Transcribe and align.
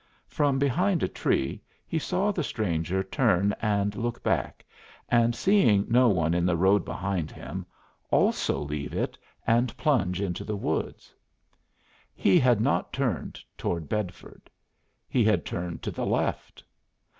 From 0.29 0.57
behind 0.57 1.03
a 1.03 1.07
tree 1.07 1.61
he 1.85 1.99
saw 1.99 2.31
the 2.31 2.41
stranger 2.43 3.03
turn 3.03 3.53
and 3.61 3.95
look 3.95 4.23
back, 4.23 4.65
and 5.09 5.35
seeing 5.35 5.85
no 5.87 6.09
one 6.09 6.33
in 6.33 6.43
the 6.43 6.57
road 6.57 6.83
behind 6.83 7.29
him, 7.29 7.67
also 8.09 8.57
leave 8.59 8.95
it 8.95 9.15
and 9.45 9.77
plunge 9.77 10.19
into 10.19 10.43
the 10.43 10.57
woods. 10.57 11.13
He 12.15 12.39
had 12.39 12.59
not 12.59 12.91
turned 12.91 13.39
toward 13.59 13.87
Bedford; 13.87 14.49
he 15.07 15.23
had 15.23 15.45
turned 15.45 15.83
to 15.83 15.91
the 15.91 16.07
left. 16.07 16.63